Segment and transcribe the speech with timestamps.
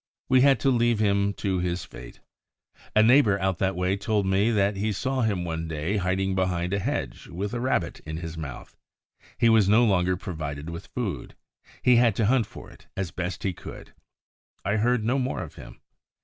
[0.29, 2.21] We had to leave him to his fate.
[2.95, 6.73] A neighbor out that way told me that he saw him one day hiding behind
[6.73, 8.75] a hedge with a rabbit in his mouth.
[9.37, 11.35] He was no longer provided with food;
[11.83, 13.93] he had to hunt for it as best he could.
[14.65, 15.79] I heard no more of him.